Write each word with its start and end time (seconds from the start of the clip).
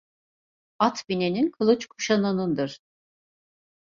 At 0.79 1.09
binenin 1.09 1.51
kılıç 1.51 1.85
kuşananındır. 1.85 2.79